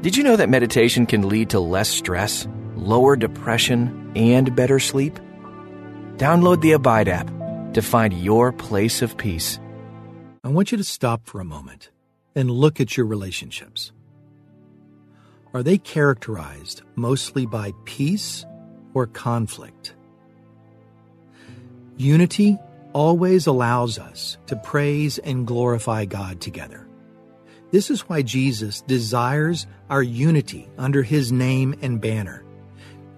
Did 0.00 0.16
you 0.16 0.22
know 0.22 0.36
that 0.36 0.48
meditation 0.48 1.06
can 1.06 1.28
lead 1.28 1.50
to 1.50 1.58
less 1.58 1.88
stress, 1.88 2.46
lower 2.76 3.16
depression, 3.16 4.12
and 4.14 4.54
better 4.54 4.78
sleep? 4.78 5.18
Download 6.16 6.60
the 6.60 6.72
Abide 6.72 7.08
app 7.08 7.26
to 7.74 7.82
find 7.82 8.12
your 8.14 8.52
place 8.52 9.02
of 9.02 9.16
peace. 9.16 9.58
I 10.44 10.48
want 10.48 10.70
you 10.70 10.78
to 10.78 10.84
stop 10.84 11.26
for 11.26 11.40
a 11.40 11.44
moment 11.44 11.90
and 12.36 12.48
look 12.48 12.80
at 12.80 12.96
your 12.96 13.06
relationships. 13.06 13.90
Are 15.52 15.64
they 15.64 15.78
characterized 15.78 16.82
mostly 16.94 17.44
by 17.44 17.72
peace 17.84 18.46
or 18.94 19.08
conflict? 19.08 19.96
Unity 21.96 22.56
always 22.92 23.48
allows 23.48 23.98
us 23.98 24.38
to 24.46 24.54
praise 24.54 25.18
and 25.18 25.44
glorify 25.44 26.04
God 26.04 26.40
together. 26.40 26.87
This 27.70 27.90
is 27.90 28.08
why 28.08 28.22
Jesus 28.22 28.80
desires 28.82 29.66
our 29.90 30.02
unity 30.02 30.68
under 30.78 31.02
his 31.02 31.30
name 31.30 31.74
and 31.82 32.00
banner. 32.00 32.42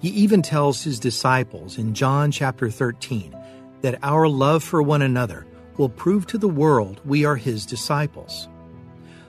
He 0.01 0.09
even 0.09 0.42
tells 0.42 0.83
his 0.83 0.98
disciples 0.98 1.79
in 1.79 1.95
John 1.95 2.33
chapter 2.33 2.69
13 2.69 3.37
that 3.83 3.98
our 4.02 4.28
love 4.28 4.65
for 4.65 4.83
one 4.83 5.02
another 5.02 5.47
will 5.77 5.89
prove 5.89 6.27
to 6.27 6.39
the 6.39 6.48
world 6.48 7.01
we 7.05 7.25
are 7.25 7.37
his 7.37 7.65
disciples. 7.65 8.48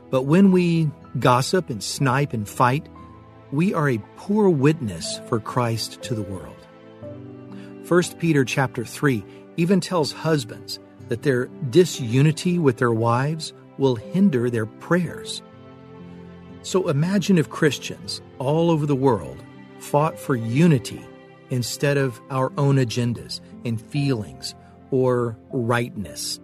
But 0.09 0.23
when 0.23 0.51
we 0.51 0.89
gossip 1.19 1.69
and 1.69 1.83
snipe 1.83 2.33
and 2.33 2.49
fight, 2.49 2.89
we 3.51 3.73
are 3.73 3.89
a 3.89 4.01
poor 4.17 4.49
witness 4.49 5.19
for 5.27 5.39
Christ 5.39 6.01
to 6.03 6.15
the 6.15 6.23
world. 6.23 6.55
1 7.87 8.03
Peter 8.17 8.43
chapter 8.43 8.83
3 8.83 9.23
even 9.57 9.81
tells 9.81 10.11
husbands 10.13 10.79
that 11.09 11.21
their 11.21 11.45
disunity 11.69 12.57
with 12.57 12.77
their 12.77 12.93
wives 12.93 13.53
will 13.81 13.95
hinder 13.95 14.47
their 14.47 14.67
prayers. 14.67 15.41
So 16.61 16.87
imagine 16.87 17.39
if 17.39 17.49
Christians 17.49 18.21
all 18.37 18.69
over 18.69 18.85
the 18.85 18.95
world 18.95 19.43
fought 19.79 20.19
for 20.19 20.35
unity 20.35 21.03
instead 21.49 21.97
of 21.97 22.21
our 22.29 22.53
own 22.59 22.75
agendas 22.75 23.41
and 23.65 23.81
feelings 23.81 24.53
or 24.91 25.35
rightness. 25.51 26.39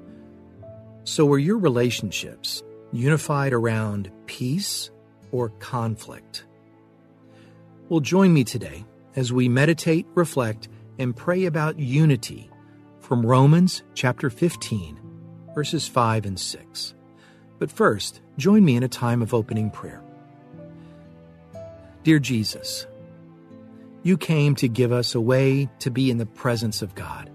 So 1.04 1.32
are 1.32 1.38
your 1.38 1.60
relationships 1.60 2.64
unified 2.92 3.54
around 3.54 4.10
peace 4.26 4.90
or 5.32 5.50
conflict? 5.60 6.44
Well, 7.88 8.00
join 8.00 8.34
me 8.34 8.46
today 8.46 8.84
as 9.16 9.32
we 9.32 9.48
meditate, 9.48 10.08
reflect, 10.16 10.70
and 10.98 11.16
pray 11.16 11.46
about 11.46 11.78
unity 11.78 12.50
from 13.00 13.24
Romans 13.24 13.84
chapter 13.94 14.32
15, 14.32 15.00
verses 15.54 15.88
5 15.88 16.26
and 16.26 16.40
6. 16.40 16.96
But 17.60 17.72
first, 17.72 18.22
join 18.38 18.64
me 18.64 18.76
in 18.76 18.84
a 18.84 18.88
time 18.88 19.22
of 19.22 19.34
opening 19.34 19.70
prayer. 19.70 20.02
Dear 22.04 22.20
Jesus, 22.20 22.86
you 24.04 24.18
came 24.18 24.56
to 24.56 24.68
give 24.68 24.92
us 24.92 25.16
a 25.16 25.22
way 25.22 25.70
to 25.80 25.92
be 25.92 26.10
in 26.10 26.18
the 26.18 26.26
presence 26.26 26.82
of 26.82 26.96
God. 26.96 27.30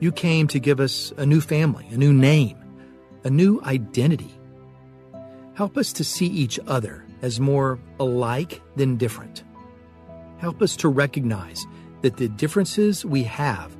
You 0.00 0.12
came 0.12 0.48
to 0.48 0.58
give 0.58 0.80
us 0.80 1.12
a 1.16 1.24
new 1.24 1.40
family, 1.40 1.86
a 1.90 1.96
new 1.96 2.12
name, 2.12 2.58
a 3.22 3.30
new 3.30 3.60
identity. 3.62 4.34
Help 5.54 5.78
us 5.78 5.92
to 5.94 6.04
see 6.04 6.26
each 6.26 6.58
other 6.66 7.04
as 7.22 7.40
more 7.40 7.78
alike 8.00 8.60
than 8.76 8.96
different. 8.96 9.44
Help 10.38 10.60
us 10.60 10.76
to 10.76 10.88
recognize 10.88 11.64
that 12.02 12.16
the 12.16 12.28
differences 12.28 13.04
we 13.04 13.22
have 13.22 13.74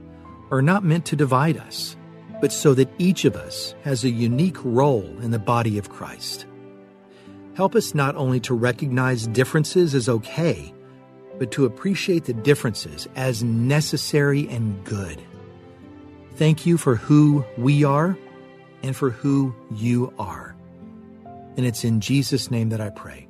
are 0.51 0.63
not 0.63 0.85
meant 0.85 1.05
to 1.07 1.17
divide 1.17 1.59
us, 1.59 1.97
but 2.41 2.53
so 2.53 2.75
that 2.75 2.91
each 2.99 3.25
of 3.25 3.37
us 3.37 3.75
has 3.83 4.05
a 4.05 4.11
unique 4.11 4.59
role 4.65 5.17
in 5.23 5.31
the 5.31 5.39
body 5.39 5.79
of 5.79 5.91
Christ. 5.91 6.47
Help 7.55 7.75
us 7.75 7.95
not 7.95 8.17
only 8.17 8.41
to 8.41 8.55
recognize 8.55 9.27
differences 9.29 9.95
as 9.95 10.09
okay, 10.09 10.75
but 11.39 11.51
to 11.53 11.65
appreciate 11.65 12.25
the 12.25 12.33
differences 12.33 13.09
as 13.17 13.43
necessary 13.43 14.49
and 14.49 14.85
good. 14.85 15.21
Thank 16.37 16.67
you 16.67 16.77
for 16.77 16.97
who 16.97 17.45
we 17.57 17.85
are 17.85 18.19
and 18.83 18.95
for 18.95 19.11
who 19.11 19.55
you 19.73 20.13
are. 20.19 20.55
And 21.57 21.65
it's 21.65 21.85
in 21.85 22.01
Jesus' 22.01 22.51
name 22.51 22.71
that 22.71 22.81
I 22.81 22.91
pray. 22.91 23.29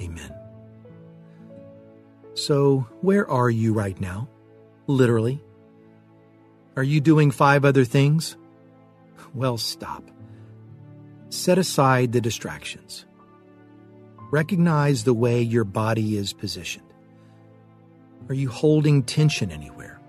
Amen. 0.00 0.34
So, 2.34 2.86
where 3.00 3.28
are 3.28 3.50
you 3.50 3.72
right 3.72 3.98
now? 4.00 4.28
Literally. 4.86 5.42
Are 6.78 6.84
you 6.84 7.00
doing 7.00 7.32
five 7.32 7.64
other 7.64 7.84
things? 7.84 8.36
Well, 9.34 9.58
stop. 9.58 10.08
Set 11.28 11.58
aside 11.58 12.12
the 12.12 12.20
distractions. 12.20 13.04
Recognize 14.30 15.02
the 15.02 15.12
way 15.12 15.42
your 15.42 15.64
body 15.64 16.16
is 16.16 16.32
positioned. 16.32 16.86
Are 18.28 18.34
you 18.34 18.48
holding 18.48 19.02
tension 19.02 19.50
anywhere? 19.50 20.00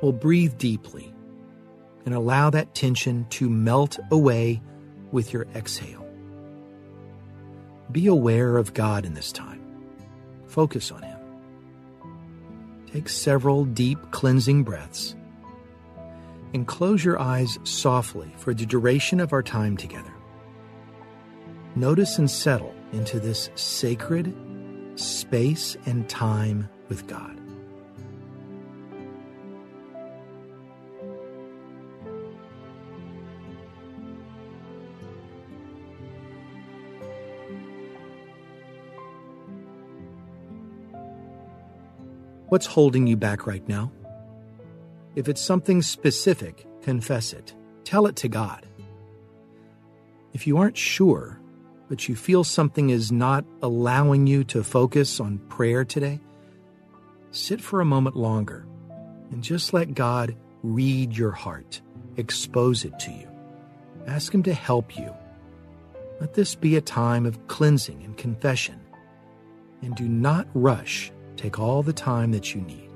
Well, 0.00 0.12
breathe 0.12 0.56
deeply 0.56 1.12
and 2.06 2.14
allow 2.14 2.48
that 2.48 2.74
tension 2.74 3.26
to 3.32 3.50
melt 3.50 3.98
away 4.10 4.62
with 5.12 5.34
your 5.34 5.46
exhale. 5.54 6.08
Be 7.92 8.06
aware 8.06 8.56
of 8.56 8.72
God 8.72 9.04
in 9.04 9.12
this 9.12 9.32
time. 9.32 9.60
Focus 10.46 10.90
on 10.90 11.02
Him. 11.02 11.15
Take 12.92 13.08
several 13.08 13.64
deep 13.64 13.98
cleansing 14.10 14.64
breaths 14.64 15.16
and 16.54 16.66
close 16.66 17.04
your 17.04 17.20
eyes 17.20 17.58
softly 17.64 18.32
for 18.38 18.54
the 18.54 18.64
duration 18.64 19.20
of 19.20 19.32
our 19.32 19.42
time 19.42 19.76
together. 19.76 20.12
Notice 21.74 22.18
and 22.18 22.30
settle 22.30 22.74
into 22.92 23.20
this 23.20 23.50
sacred 23.54 24.34
space 24.94 25.76
and 25.84 26.08
time 26.08 26.68
with 26.88 27.06
God. 27.06 27.35
What's 42.48 42.66
holding 42.66 43.08
you 43.08 43.16
back 43.16 43.44
right 43.44 43.66
now? 43.68 43.90
If 45.16 45.28
it's 45.28 45.40
something 45.40 45.82
specific, 45.82 46.64
confess 46.80 47.32
it. 47.32 47.52
Tell 47.82 48.06
it 48.06 48.14
to 48.16 48.28
God. 48.28 48.64
If 50.32 50.46
you 50.46 50.58
aren't 50.58 50.76
sure, 50.76 51.40
but 51.88 52.08
you 52.08 52.14
feel 52.14 52.44
something 52.44 52.90
is 52.90 53.10
not 53.10 53.44
allowing 53.62 54.28
you 54.28 54.44
to 54.44 54.62
focus 54.62 55.18
on 55.18 55.38
prayer 55.48 55.84
today, 55.84 56.20
sit 57.32 57.60
for 57.60 57.80
a 57.80 57.84
moment 57.84 58.14
longer 58.14 58.64
and 59.32 59.42
just 59.42 59.72
let 59.72 59.94
God 59.94 60.36
read 60.62 61.16
your 61.16 61.32
heart, 61.32 61.80
expose 62.16 62.84
it 62.84 62.96
to 63.00 63.10
you. 63.10 63.28
Ask 64.06 64.32
Him 64.32 64.44
to 64.44 64.54
help 64.54 64.96
you. 64.96 65.12
Let 66.20 66.34
this 66.34 66.54
be 66.54 66.76
a 66.76 66.80
time 66.80 67.26
of 67.26 67.48
cleansing 67.48 68.04
and 68.04 68.16
confession. 68.16 68.80
And 69.82 69.96
do 69.96 70.08
not 70.08 70.46
rush 70.54 71.10
Take 71.36 71.58
all 71.58 71.82
the 71.82 71.92
time 71.92 72.32
that 72.32 72.54
you 72.54 72.62
need. 72.62 72.86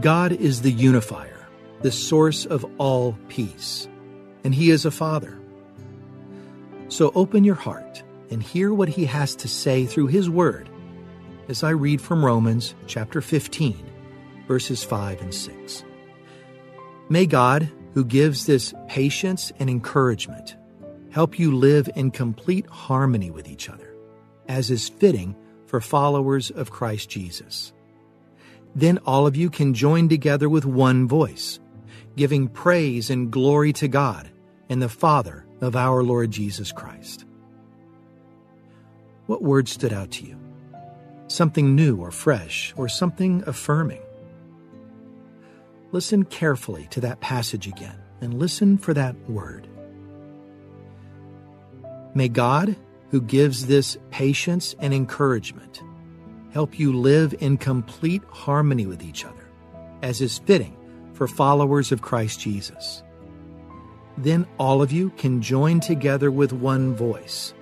God 0.00 0.32
is 0.32 0.62
the 0.62 0.70
unifier, 0.70 1.46
the 1.82 1.92
source 1.92 2.46
of 2.46 2.64
all 2.78 3.18
peace, 3.28 3.86
and 4.44 4.54
He 4.54 4.70
is 4.70 4.86
a 4.86 4.90
Father. 4.90 5.38
So 6.88 7.12
open 7.14 7.44
your 7.44 7.54
heart 7.54 8.02
and 8.30 8.42
hear 8.42 8.72
what 8.72 8.88
He 8.88 9.04
has 9.04 9.36
to 9.36 9.48
say 9.48 9.84
through 9.84 10.06
His 10.06 10.30
Word 10.30 10.70
as 11.50 11.64
I 11.64 11.70
read 11.70 12.00
from 12.00 12.24
Romans 12.24 12.76
chapter 12.86 13.20
15, 13.20 13.76
verses 14.46 14.84
5 14.84 15.20
and 15.20 15.34
6. 15.34 15.84
May 17.08 17.26
God, 17.26 17.68
who 17.92 18.04
gives 18.04 18.46
this 18.46 18.72
patience 18.86 19.50
and 19.58 19.68
encouragement, 19.68 20.54
help 21.10 21.40
you 21.40 21.52
live 21.56 21.90
in 21.96 22.12
complete 22.12 22.66
harmony 22.66 23.32
with 23.32 23.48
each 23.48 23.68
other, 23.68 23.96
as 24.46 24.70
is 24.70 24.88
fitting 24.88 25.34
for 25.66 25.80
followers 25.80 26.52
of 26.52 26.70
Christ 26.70 27.10
Jesus. 27.10 27.72
Then 28.76 28.98
all 28.98 29.26
of 29.26 29.34
you 29.34 29.50
can 29.50 29.74
join 29.74 30.08
together 30.08 30.48
with 30.48 30.64
one 30.64 31.08
voice, 31.08 31.58
giving 32.14 32.46
praise 32.46 33.10
and 33.10 33.28
glory 33.28 33.72
to 33.72 33.88
God 33.88 34.30
and 34.68 34.80
the 34.80 34.88
Father 34.88 35.44
of 35.60 35.74
our 35.74 36.04
Lord 36.04 36.30
Jesus 36.30 36.70
Christ. 36.70 37.24
What 39.26 39.42
words 39.42 39.72
stood 39.72 39.92
out 39.92 40.12
to 40.12 40.26
you? 40.26 40.49
Something 41.30 41.76
new 41.76 41.96
or 41.96 42.10
fresh, 42.10 42.74
or 42.76 42.88
something 42.88 43.42
affirming. 43.46 44.02
Listen 45.92 46.24
carefully 46.24 46.88
to 46.90 47.00
that 47.00 47.20
passage 47.20 47.66
again 47.66 47.98
and 48.20 48.34
listen 48.34 48.76
for 48.76 48.92
that 48.94 49.16
word. 49.28 49.68
May 52.14 52.28
God, 52.28 52.76
who 53.10 53.20
gives 53.20 53.66
this 53.66 53.96
patience 54.10 54.74
and 54.80 54.92
encouragement 54.92 55.82
help 56.52 56.78
you 56.78 56.92
live 56.92 57.34
in 57.40 57.56
complete 57.56 58.22
harmony 58.30 58.86
with 58.86 59.02
each 59.02 59.24
other, 59.24 59.48
as 60.02 60.20
is 60.20 60.38
fitting 60.38 60.76
for 61.12 61.28
followers 61.28 61.92
of 61.92 62.02
Christ 62.02 62.40
Jesus. 62.40 63.04
Then 64.18 64.46
all 64.58 64.82
of 64.82 64.90
you 64.90 65.10
can 65.10 65.40
join 65.40 65.78
together 65.78 66.30
with 66.30 66.52
one 66.52 66.94
voice, 66.94 67.54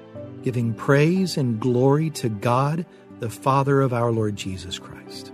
giving 0.43 0.73
praise 0.73 1.37
and 1.37 1.61
glory 1.61 2.09
to 2.11 2.31
God, 2.31 2.87
the 3.21 3.31
Father 3.31 3.81
of 3.81 3.93
our 3.93 4.13
Lord 4.13 4.37
Jesus 4.37 4.79
Christ. 4.79 5.33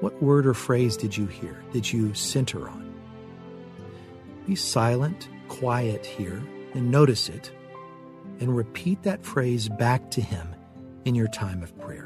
What 0.00 0.22
word 0.22 0.46
or 0.46 0.54
phrase 0.54 0.96
did 0.96 1.16
you 1.16 1.26
hear? 1.26 1.62
Did 1.72 1.92
you 1.92 2.14
center 2.14 2.68
on? 2.68 2.94
Be 4.46 4.54
silent, 4.56 5.28
quiet 5.48 6.06
here, 6.06 6.42
and 6.74 6.90
notice 6.90 7.28
it, 7.28 7.50
and 8.40 8.56
repeat 8.56 9.02
that 9.02 9.24
phrase 9.24 9.68
back 9.68 10.10
to 10.12 10.22
Him 10.22 10.54
in 11.04 11.14
your 11.14 11.28
time 11.28 11.62
of 11.62 11.78
prayer. 11.78 11.99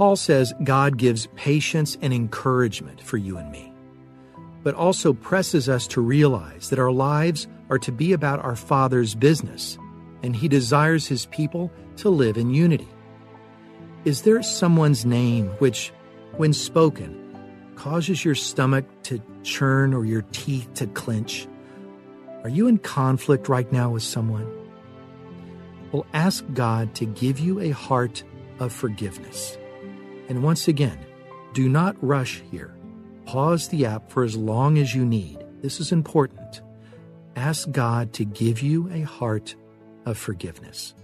Paul 0.00 0.16
says 0.16 0.54
God 0.64 0.96
gives 0.96 1.26
patience 1.36 1.98
and 2.00 2.10
encouragement 2.10 3.02
for 3.02 3.18
you 3.18 3.36
and 3.36 3.52
me, 3.52 3.70
but 4.62 4.74
also 4.74 5.12
presses 5.12 5.68
us 5.68 5.86
to 5.88 6.00
realize 6.00 6.70
that 6.70 6.78
our 6.78 6.90
lives 6.90 7.46
are 7.68 7.78
to 7.80 7.92
be 7.92 8.14
about 8.14 8.42
our 8.42 8.56
Father's 8.56 9.14
business, 9.14 9.76
and 10.22 10.34
He 10.34 10.48
desires 10.48 11.06
His 11.06 11.26
people 11.26 11.70
to 11.98 12.08
live 12.08 12.38
in 12.38 12.48
unity. 12.48 12.88
Is 14.06 14.22
there 14.22 14.42
someone's 14.42 15.04
name 15.04 15.48
which, 15.58 15.92
when 16.38 16.54
spoken, 16.54 17.36
causes 17.74 18.24
your 18.24 18.34
stomach 18.34 18.86
to 19.02 19.20
churn 19.42 19.92
or 19.92 20.06
your 20.06 20.22
teeth 20.32 20.72
to 20.76 20.86
clench? 20.86 21.46
Are 22.42 22.48
you 22.48 22.68
in 22.68 22.78
conflict 22.78 23.50
right 23.50 23.70
now 23.70 23.90
with 23.90 24.02
someone? 24.02 24.50
Well, 25.92 26.06
ask 26.14 26.42
God 26.54 26.94
to 26.94 27.04
give 27.04 27.38
you 27.38 27.60
a 27.60 27.68
heart 27.68 28.24
of 28.60 28.72
forgiveness. 28.72 29.58
And 30.30 30.44
once 30.44 30.68
again, 30.68 30.96
do 31.54 31.68
not 31.68 31.96
rush 32.00 32.40
here. 32.52 32.76
Pause 33.26 33.66
the 33.68 33.84
app 33.84 34.12
for 34.12 34.22
as 34.22 34.36
long 34.36 34.78
as 34.78 34.94
you 34.94 35.04
need. 35.04 35.44
This 35.60 35.80
is 35.80 35.90
important. 35.90 36.62
Ask 37.34 37.70
God 37.72 38.12
to 38.12 38.24
give 38.24 38.62
you 38.62 38.88
a 38.92 39.00
heart 39.00 39.56
of 40.06 40.16
forgiveness. 40.16 40.94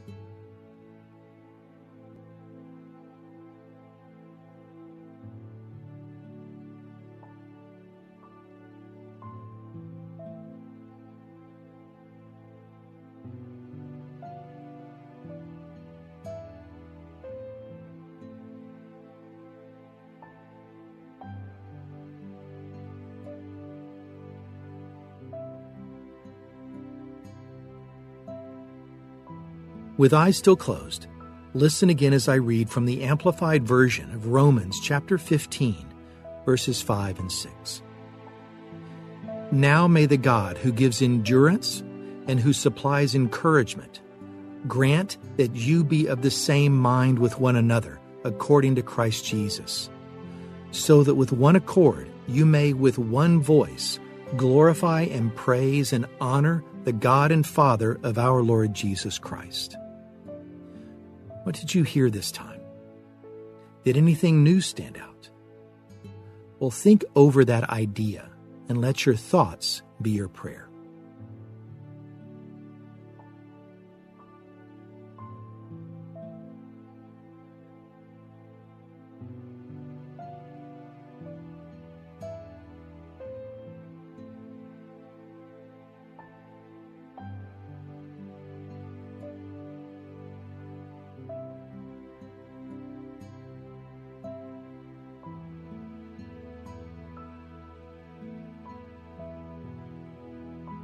With 29.99 30.13
eyes 30.13 30.37
still 30.37 30.57
closed, 30.57 31.07
listen 31.55 31.89
again 31.89 32.13
as 32.13 32.29
I 32.29 32.35
read 32.35 32.69
from 32.69 32.85
the 32.85 33.03
Amplified 33.03 33.67
Version 33.67 34.13
of 34.13 34.27
Romans 34.27 34.79
chapter 34.79 35.17
15, 35.17 35.87
verses 36.45 36.83
5 36.83 37.19
and 37.19 37.33
6. 37.33 37.83
Now 39.53 39.89
may 39.89 40.05
the 40.05 40.19
God 40.19 40.59
who 40.59 40.71
gives 40.71 41.01
endurance 41.01 41.81
and 42.29 42.39
who 42.39 42.53
supplies 42.53 43.15
encouragement 43.15 44.03
grant 44.69 45.17
that 45.39 45.55
you 45.55 45.83
be 45.83 46.07
of 46.09 46.21
the 46.21 46.31
same 46.31 46.77
mind 46.77 47.19
with 47.19 47.39
one 47.39 47.57
another 47.57 47.99
according 48.25 48.75
to 48.75 48.83
Christ 48.83 49.25
Jesus, 49.25 49.89
so 50.73 51.05
that 51.05 51.15
with 51.15 51.33
one 51.33 51.57
accord 51.57 52.11
you 52.29 52.45
may 52.45 52.75
with 52.75 52.99
one 52.99 53.41
voice 53.41 53.99
glorify 54.37 55.03
and 55.03 55.35
praise 55.35 55.95
and 55.95 56.05
honor 56.21 56.63
the 56.85 56.93
God 56.93 57.33
and 57.33 57.47
Father 57.47 57.99
of 58.03 58.19
our 58.19 58.43
Lord 58.43 58.75
Jesus 58.75 59.19
Christ. 59.19 59.77
What 61.47 61.55
did 61.55 61.73
you 61.73 61.85
hear 61.85 62.11
this 62.11 62.33
time? 62.33 62.61
Did 63.85 63.97
anything 63.97 64.43
new 64.43 64.61
stand 64.61 64.97
out? 64.97 65.31
Well, 66.59 66.73
think 66.73 67.05
over 67.15 67.45
that 67.45 67.71
idea 67.71 68.29
and 68.69 68.81
let 68.81 69.07
your 69.07 69.15
thoughts 69.15 69.83
be 70.03 70.11
your 70.11 70.27
prayer. 70.27 70.66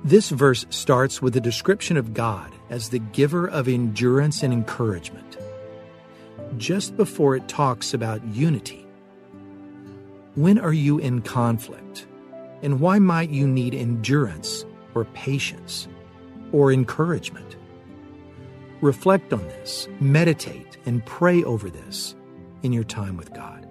This 0.05 0.31
verse 0.31 0.67
starts 0.71 1.23
with 1.23 1.37
a 1.37 1.41
description 1.41 1.97
of 1.97 2.13
God 2.13 2.53
as 2.71 2.89
the 2.89 2.99
giver 2.99 3.49
of 3.49 3.69
endurance 3.69 4.43
and 4.43 4.53
encouragement. 4.53 5.37
Just 6.57 6.97
before 6.97 7.37
it 7.37 7.47
talks 7.47 7.95
about 7.95 8.25
unity. 8.27 8.85
When 10.35 10.59
are 10.59 10.73
you 10.73 10.99
in 10.99 11.23
conflict? 11.23 12.09
And 12.63 12.81
why 12.81 12.99
might 12.99 13.31
you 13.31 13.47
need 13.47 13.75
endurance 13.75 14.65
or 14.97 15.05
patience 15.05 15.87
or 16.51 16.73
encouragement? 16.73 17.57
Reflect 18.81 19.33
on 19.33 19.47
this, 19.47 19.87
meditate, 20.01 20.79
and 20.85 21.07
pray 21.07 21.45
over 21.45 21.71
this 21.71 22.17
in 22.65 22.73
your 22.73 22.83
time 22.83 23.17
with 23.17 23.33
God. 23.33 23.62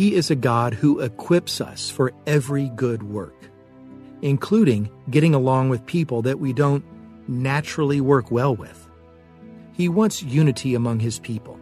He 0.00 0.14
is 0.14 0.30
a 0.30 0.34
God 0.34 0.72
who 0.72 1.00
equips 1.00 1.60
us 1.60 1.90
for 1.90 2.10
every 2.26 2.70
good 2.70 3.02
work, 3.02 3.36
including 4.22 4.88
getting 5.10 5.34
along 5.34 5.68
with 5.68 5.84
people 5.84 6.22
that 6.22 6.40
we 6.40 6.54
don't 6.54 6.82
naturally 7.28 8.00
work 8.00 8.30
well 8.30 8.56
with. 8.56 8.88
He 9.74 9.90
wants 9.90 10.22
unity 10.22 10.74
among 10.74 11.00
His 11.00 11.18
people, 11.18 11.60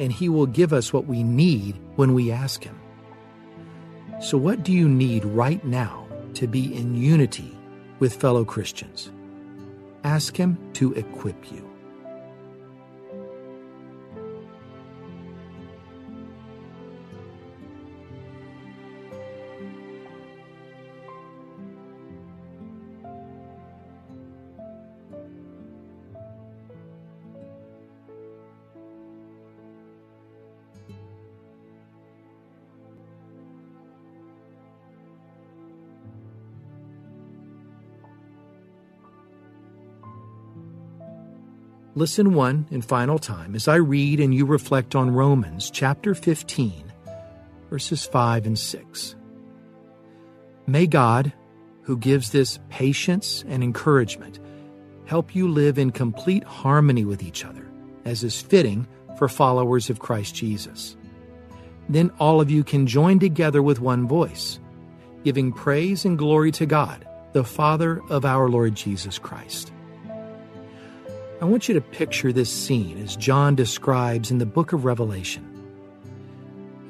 and 0.00 0.10
He 0.10 0.30
will 0.30 0.46
give 0.46 0.72
us 0.72 0.94
what 0.94 1.04
we 1.04 1.22
need 1.22 1.78
when 1.96 2.14
we 2.14 2.32
ask 2.32 2.64
Him. 2.64 2.80
So, 4.18 4.38
what 4.38 4.62
do 4.62 4.72
you 4.72 4.88
need 4.88 5.26
right 5.26 5.62
now 5.62 6.06
to 6.36 6.46
be 6.46 6.74
in 6.74 6.94
unity 6.94 7.54
with 7.98 8.18
fellow 8.18 8.46
Christians? 8.46 9.12
Ask 10.04 10.34
Him 10.34 10.56
to 10.72 10.94
equip 10.94 11.52
you. 11.52 11.67
Listen 41.98 42.32
one 42.32 42.68
and 42.70 42.84
final 42.84 43.18
time 43.18 43.56
as 43.56 43.66
I 43.66 43.74
read 43.74 44.20
and 44.20 44.32
you 44.32 44.46
reflect 44.46 44.94
on 44.94 45.10
Romans 45.10 45.68
chapter 45.68 46.14
15, 46.14 46.92
verses 47.70 48.06
5 48.06 48.46
and 48.46 48.56
6. 48.56 49.16
May 50.68 50.86
God, 50.86 51.32
who 51.82 51.96
gives 51.96 52.30
this 52.30 52.60
patience 52.68 53.44
and 53.48 53.64
encouragement, 53.64 54.38
help 55.06 55.34
you 55.34 55.48
live 55.48 55.76
in 55.76 55.90
complete 55.90 56.44
harmony 56.44 57.04
with 57.04 57.20
each 57.20 57.44
other, 57.44 57.68
as 58.04 58.22
is 58.22 58.40
fitting 58.40 58.86
for 59.16 59.26
followers 59.28 59.90
of 59.90 59.98
Christ 59.98 60.36
Jesus. 60.36 60.96
Then 61.88 62.12
all 62.20 62.40
of 62.40 62.48
you 62.48 62.62
can 62.62 62.86
join 62.86 63.18
together 63.18 63.60
with 63.60 63.80
one 63.80 64.06
voice, 64.06 64.60
giving 65.24 65.50
praise 65.50 66.04
and 66.04 66.16
glory 66.16 66.52
to 66.52 66.64
God, 66.64 67.04
the 67.32 67.42
Father 67.42 68.00
of 68.08 68.24
our 68.24 68.48
Lord 68.48 68.76
Jesus 68.76 69.18
Christ. 69.18 69.72
I 71.40 71.44
want 71.44 71.68
you 71.68 71.74
to 71.74 71.80
picture 71.80 72.32
this 72.32 72.50
scene 72.50 73.00
as 73.00 73.14
John 73.14 73.54
describes 73.54 74.32
in 74.32 74.38
the 74.38 74.46
book 74.46 74.72
of 74.72 74.84
Revelation. 74.84 75.44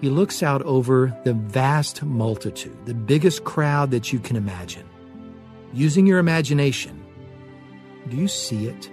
He 0.01 0.09
looks 0.09 0.43
out 0.43 0.63
over 0.63 1.15
the 1.25 1.35
vast 1.35 2.03
multitude, 2.03 2.87
the 2.87 2.95
biggest 2.95 3.45
crowd 3.45 3.91
that 3.91 4.11
you 4.11 4.19
can 4.19 4.37
imagine. 4.37 4.89
Using 5.75 6.07
your 6.07 6.19
imagination, 6.19 7.05
do 8.09 8.17
you 8.17 8.27
see 8.27 8.67
it? 8.67 8.91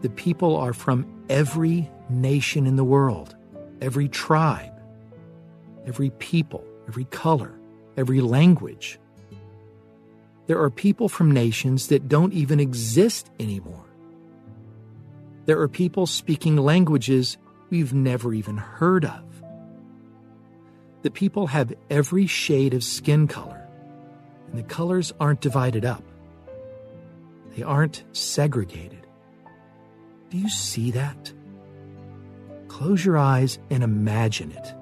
The 0.00 0.08
people 0.08 0.56
are 0.56 0.72
from 0.72 1.06
every 1.28 1.90
nation 2.08 2.66
in 2.66 2.76
the 2.76 2.84
world, 2.84 3.36
every 3.82 4.08
tribe, 4.08 4.72
every 5.86 6.08
people, 6.08 6.64
every 6.88 7.04
color, 7.06 7.52
every 7.98 8.22
language. 8.22 8.98
There 10.46 10.60
are 10.60 10.70
people 10.70 11.08
from 11.08 11.30
nations 11.30 11.88
that 11.88 12.08
don't 12.08 12.32
even 12.32 12.60
exist 12.60 13.30
anymore. 13.40 13.86
There 15.46 15.60
are 15.60 15.68
people 15.68 16.06
speaking 16.06 16.56
languages 16.56 17.38
we've 17.70 17.94
never 17.94 18.34
even 18.34 18.56
heard 18.56 19.04
of. 19.04 19.22
The 21.02 21.10
people 21.10 21.48
have 21.48 21.74
every 21.90 22.26
shade 22.26 22.74
of 22.74 22.82
skin 22.82 23.26
color 23.28 23.64
and 24.54 24.58
the 24.58 24.68
colors 24.68 25.12
aren't 25.18 25.40
divided 25.40 25.84
up. 25.84 26.02
They 27.56 27.62
aren't 27.62 28.04
segregated. 28.12 29.06
Do 30.30 30.38
you 30.38 30.48
see 30.48 30.92
that? 30.92 31.32
Close 32.68 33.04
your 33.04 33.18
eyes 33.18 33.58
and 33.70 33.82
imagine 33.82 34.52
it. 34.52 34.74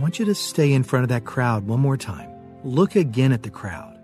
Want 0.00 0.18
you 0.18 0.24
to 0.24 0.34
stay 0.34 0.72
in 0.72 0.82
front 0.82 1.02
of 1.02 1.10
that 1.10 1.24
crowd 1.24 1.66
one 1.66 1.80
more 1.80 1.96
time. 1.96 2.30
Look 2.64 2.96
again 2.96 3.32
at 3.32 3.42
the 3.42 3.50
crowd. 3.50 3.98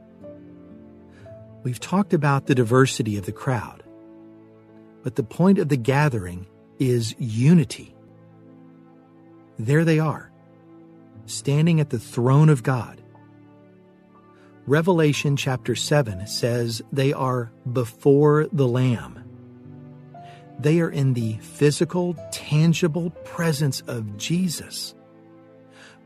We've 1.63 1.81
talked 1.81 2.13
about 2.13 2.47
the 2.47 2.55
diversity 2.55 3.17
of 3.17 3.25
the 3.25 3.33
crowd, 3.33 3.83
but 5.03 5.17
the 5.17 5.23
point 5.23 5.59
of 5.59 5.69
the 5.69 5.77
gathering 5.77 6.47
is 6.79 7.15
unity. 7.19 7.95
There 9.59 9.85
they 9.85 9.99
are, 9.99 10.31
standing 11.25 11.81
at 11.81 11.91
the 11.91 11.99
throne 11.99 12.51
of 12.51 12.63
God. 12.63 13.03
Revelation 14.67 15.37
chapter 15.37 15.75
7 15.75 16.27
says 16.27 16.83
they 16.93 17.13
are 17.13 17.53
before 17.73 18.49
the 18.53 18.69
Lamb. 18.69 19.23
They 20.59 20.81
are 20.81 20.91
in 20.91 21.15
the 21.15 21.39
physical, 21.39 22.15
tangible 22.33 23.11
presence 23.25 23.81
of 23.83 24.17
Jesus. 24.17 24.96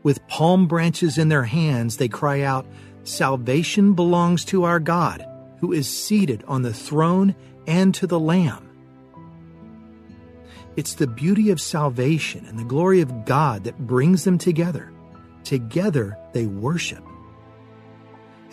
With 0.03 0.25
palm 0.27 0.67
branches 0.67 1.17
in 1.17 1.29
their 1.29 1.43
hands, 1.43 1.97
they 1.97 2.07
cry 2.07 2.41
out, 2.41 2.65
Salvation 3.03 3.93
belongs 3.93 4.45
to 4.45 4.63
our 4.63 4.79
God, 4.79 5.25
who 5.59 5.71
is 5.71 5.87
seated 5.87 6.43
on 6.47 6.61
the 6.61 6.73
throne 6.73 7.35
and 7.67 7.93
to 7.95 8.07
the 8.07 8.19
Lamb. 8.19 8.67
It's 10.75 10.95
the 10.95 11.07
beauty 11.07 11.49
of 11.49 11.59
salvation 11.59 12.45
and 12.45 12.57
the 12.57 12.63
glory 12.63 13.01
of 13.01 13.25
God 13.25 13.65
that 13.65 13.87
brings 13.87 14.23
them 14.23 14.37
together. 14.37 14.91
Together, 15.43 16.17
they 16.33 16.45
worship. 16.45 17.03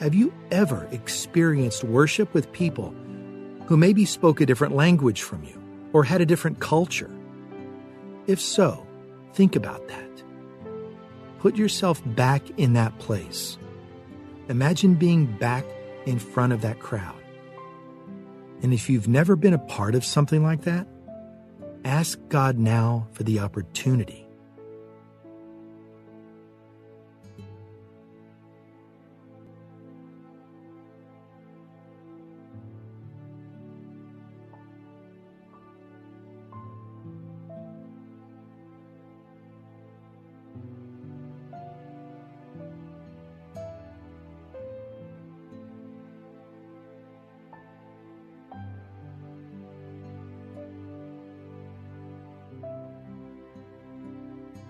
Have 0.01 0.15
you 0.15 0.33
ever 0.51 0.89
experienced 0.91 1.85
worship 1.85 2.33
with 2.35 2.53
people 2.53 2.95
who 3.67 3.77
maybe 3.77 4.05
spoke 4.05 4.41
a 4.41 4.47
different 4.47 4.75
language 4.75 5.23
from 5.23 5.45
you 5.45 5.63
or 5.93 6.05
had 6.05 6.21
a 6.21 6.27
different 6.27 6.59
culture? 6.59 7.11
If 8.27 8.41
so, 8.41 8.87
think 9.35 9.57
about 9.57 9.87
that. 9.89 10.23
Put 11.49 11.57
yourself 11.57 12.03
back 12.15 12.43
in 12.59 12.75
that 12.75 12.99
place. 12.99 13.57
Imagine 14.51 14.97
being 14.97 15.25
back 15.25 15.65
in 16.05 16.19
front 16.19 16.53
of 16.53 16.61
that 16.61 16.79
crowd. 16.79 17.17
And 18.63 18.75
if 18.75 18.91
you've 18.91 19.09
never 19.09 19.35
been 19.35 19.55
a 19.55 19.59
part 19.59 19.95
of 19.95 20.05
something 20.05 20.43
like 20.43 20.65
that, 20.65 20.87
ask 21.87 22.19
God 22.29 22.59
now 22.59 23.09
for 23.13 23.23
the 23.23 23.39
opportunity 23.39 24.28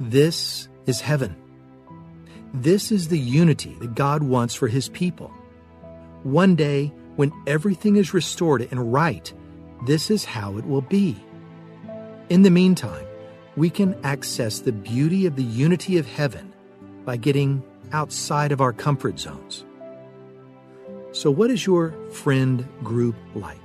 This 0.00 0.69
is 0.87 1.00
heaven. 1.00 1.35
This 2.55 2.93
is 2.93 3.09
the 3.09 3.19
unity 3.19 3.76
that 3.81 3.97
God 3.97 4.23
wants 4.23 4.55
for 4.55 4.69
His 4.69 4.88
people. 4.90 5.33
One 6.23 6.55
day, 6.55 6.93
when 7.17 7.33
everything 7.49 7.97
is 7.97 8.14
restored 8.14 8.69
and 8.71 8.93
right, 8.93 9.33
this 9.87 10.09
is 10.09 10.25
how 10.25 10.57
it 10.57 10.64
will 10.64 10.83
be. 10.83 11.17
In 12.28 12.43
the 12.43 12.50
meantime, 12.50 13.05
we 13.57 13.71
can 13.71 13.99
access 14.05 14.61
the 14.61 14.71
beauty 14.71 15.26
of 15.26 15.35
the 15.35 15.43
unity 15.43 15.99
of 15.99 16.07
heaven 16.07 16.55
by 17.05 17.17
getting 17.17 17.61
outside 17.90 18.52
of 18.52 18.61
our 18.61 18.73
comfort 18.73 19.19
zones. 19.19 19.64
So, 21.11 21.28
what 21.28 21.50
is 21.50 21.67
your 21.67 21.93
friend 22.12 22.69
group 22.85 23.17
like? 23.35 23.59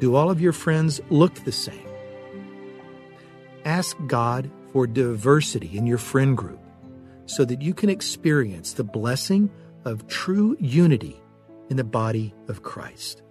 Do 0.00 0.14
all 0.14 0.30
of 0.30 0.40
your 0.40 0.54
friends 0.54 1.02
look 1.10 1.34
the 1.34 1.52
same? 1.52 1.86
Ask 3.66 3.94
God 4.06 4.50
for 4.76 4.86
diversity 4.86 5.78
in 5.78 5.86
your 5.86 5.96
friend 5.96 6.36
group 6.36 6.60
so 7.24 7.46
that 7.46 7.62
you 7.62 7.72
can 7.72 7.88
experience 7.88 8.74
the 8.74 8.84
blessing 8.84 9.48
of 9.86 10.06
true 10.06 10.54
unity 10.60 11.18
in 11.70 11.78
the 11.78 11.82
body 11.82 12.34
of 12.48 12.62
Christ. 12.62 13.22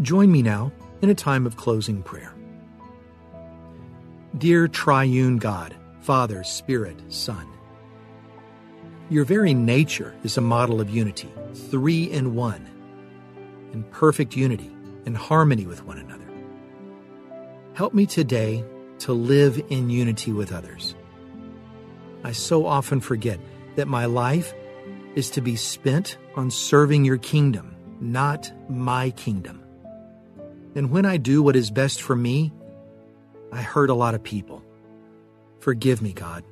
Join 0.00 0.32
me 0.32 0.42
now 0.42 0.72
in 1.02 1.10
a 1.10 1.14
time 1.14 1.46
of 1.46 1.56
closing 1.56 2.02
prayer. 2.02 2.34
Dear 4.38 4.66
triune 4.66 5.36
God, 5.36 5.74
Father, 6.00 6.42
Spirit, 6.44 6.98
Son, 7.12 7.46
your 9.10 9.24
very 9.24 9.52
nature 9.52 10.14
is 10.24 10.38
a 10.38 10.40
model 10.40 10.80
of 10.80 10.88
unity, 10.88 11.30
three 11.70 12.04
in 12.04 12.34
one, 12.34 12.66
in 13.72 13.84
perfect 13.84 14.34
unity 14.34 14.74
and 15.04 15.14
harmony 15.14 15.66
with 15.66 15.84
one 15.84 15.98
another. 15.98 16.26
Help 17.74 17.92
me 17.92 18.06
today 18.06 18.64
to 19.00 19.12
live 19.12 19.62
in 19.68 19.90
unity 19.90 20.32
with 20.32 20.52
others. 20.52 20.94
I 22.24 22.32
so 22.32 22.64
often 22.64 23.00
forget 23.00 23.38
that 23.76 23.88
my 23.88 24.06
life 24.06 24.54
is 25.14 25.28
to 25.30 25.42
be 25.42 25.56
spent 25.56 26.16
on 26.34 26.50
serving 26.50 27.04
your 27.04 27.18
kingdom, 27.18 27.76
not 28.00 28.50
my 28.70 29.10
kingdom. 29.10 29.61
And 30.74 30.90
when 30.90 31.04
I 31.04 31.18
do 31.18 31.42
what 31.42 31.56
is 31.56 31.70
best 31.70 32.00
for 32.00 32.16
me, 32.16 32.52
I 33.52 33.60
hurt 33.60 33.90
a 33.90 33.94
lot 33.94 34.14
of 34.14 34.22
people. 34.22 34.62
Forgive 35.60 36.00
me, 36.00 36.12
God. 36.12 36.44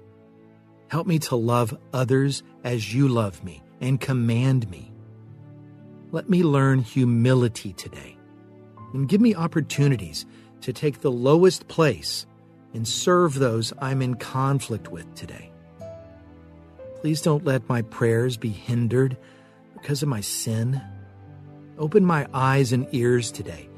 Help 0.89 1.07
me 1.07 1.19
to 1.21 1.37
love 1.37 1.77
others 1.93 2.43
as 2.63 2.93
you 2.93 3.09
love 3.09 3.43
me 3.43 3.63
and 3.81 4.01
command 4.01 4.69
me. 4.71 4.93
Let 6.13 6.29
me 6.29 6.43
learn 6.43 6.81
humility 6.81 7.73
today 7.73 8.19
and 8.93 9.09
give 9.09 9.21
me 9.21 9.35
opportunities 9.35 10.27
to 10.61 10.73
take 10.73 11.01
the 11.01 11.11
lowest 11.11 11.69
place 11.69 12.27
and 12.75 12.87
serve 12.87 13.35
those 13.35 13.73
I'm 13.81 14.03
in 14.03 14.17
conflict 14.17 14.89
with 14.89 15.15
today. 15.15 15.51
Please 16.97 17.23
don't 17.23 17.45
let 17.45 17.67
my 17.69 17.83
prayers 17.83 18.37
be 18.37 18.51
hindered 18.51 19.17
because 19.73 20.03
of 20.03 20.09
my 20.09 20.21
sin. 20.21 20.83
Open 21.79 22.05
my 22.05 22.27
eyes 22.35 22.73
and 22.73 22.87
ears 22.93 23.31
today 23.31 23.70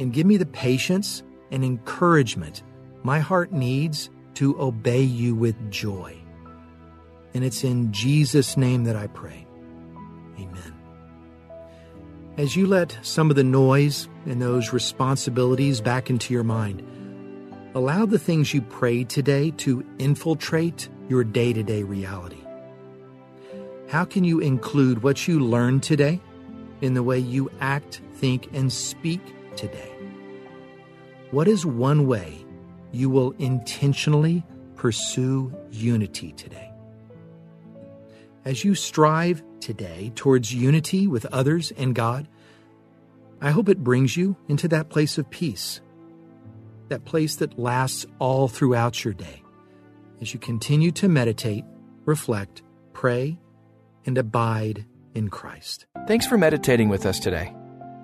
and 0.00 0.12
give 0.12 0.26
me 0.26 0.36
the 0.36 0.46
patience 0.46 1.22
and 1.52 1.62
encouragement 1.62 2.64
my 3.02 3.18
heart 3.18 3.52
needs 3.52 4.10
to 4.34 4.60
obey 4.60 5.02
you 5.02 5.34
with 5.34 5.70
joy. 5.70 6.16
And 7.34 7.44
it's 7.44 7.64
in 7.64 7.92
Jesus' 7.92 8.56
name 8.56 8.84
that 8.84 8.96
I 8.96 9.06
pray. 9.08 9.46
Amen. 10.38 10.74
As 12.36 12.56
you 12.56 12.66
let 12.66 12.98
some 13.02 13.30
of 13.30 13.36
the 13.36 13.44
noise 13.44 14.08
and 14.26 14.40
those 14.40 14.72
responsibilities 14.72 15.80
back 15.80 16.10
into 16.10 16.34
your 16.34 16.44
mind, 16.44 16.82
allow 17.74 18.06
the 18.06 18.18
things 18.18 18.52
you 18.52 18.62
prayed 18.62 19.08
today 19.08 19.50
to 19.52 19.84
infiltrate 19.98 20.88
your 21.08 21.24
day 21.24 21.52
to 21.52 21.62
day 21.62 21.82
reality. 21.82 22.42
How 23.88 24.04
can 24.04 24.24
you 24.24 24.40
include 24.40 25.02
what 25.02 25.28
you 25.28 25.40
learned 25.40 25.82
today 25.82 26.20
in 26.80 26.94
the 26.94 27.02
way 27.02 27.18
you 27.18 27.50
act, 27.60 28.00
think, 28.14 28.48
and 28.52 28.72
speak 28.72 29.20
today? 29.56 29.89
What 31.30 31.46
is 31.46 31.64
one 31.64 32.08
way 32.08 32.44
you 32.90 33.08
will 33.08 33.32
intentionally 33.38 34.44
pursue 34.74 35.56
unity 35.70 36.32
today? 36.32 36.72
As 38.44 38.64
you 38.64 38.74
strive 38.74 39.42
today 39.60 40.10
towards 40.16 40.52
unity 40.52 41.06
with 41.06 41.26
others 41.26 41.72
and 41.76 41.94
God, 41.94 42.26
I 43.40 43.52
hope 43.52 43.68
it 43.68 43.84
brings 43.84 44.16
you 44.16 44.36
into 44.48 44.66
that 44.68 44.88
place 44.88 45.18
of 45.18 45.30
peace, 45.30 45.80
that 46.88 47.04
place 47.04 47.36
that 47.36 47.58
lasts 47.58 48.06
all 48.18 48.48
throughout 48.48 49.04
your 49.04 49.14
day 49.14 49.44
as 50.20 50.34
you 50.34 50.40
continue 50.40 50.90
to 50.92 51.08
meditate, 51.08 51.64
reflect, 52.06 52.62
pray, 52.92 53.38
and 54.04 54.18
abide 54.18 54.84
in 55.14 55.28
Christ. 55.28 55.86
Thanks 56.08 56.26
for 56.26 56.36
meditating 56.36 56.88
with 56.88 57.06
us 57.06 57.20
today. 57.20 57.54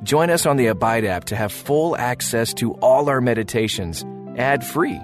Join 0.02 0.30
us 0.30 0.46
on 0.46 0.56
the 0.56 0.68
Abide 0.68 1.04
app 1.04 1.24
to 1.26 1.36
have 1.36 1.52
full 1.52 1.96
access 1.96 2.54
to 2.54 2.72
all 2.74 3.08
our 3.08 3.20
meditations 3.20 4.04
ad 4.36 4.64
free 4.64 5.00